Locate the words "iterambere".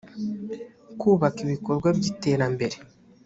2.11-2.75